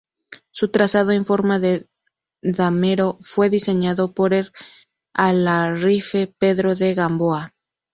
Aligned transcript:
Su 0.49 0.69
trazado 0.69 1.11
en 1.11 1.25
forma 1.25 1.59
de 1.59 1.87
damero 2.41 3.19
fue 3.21 3.51
diseñado 3.51 4.13
por 4.15 4.33
el 4.33 4.51
alarife 5.13 6.25
Pedro 6.39 6.73
de 6.73 6.95
Gamboa. 6.95 7.53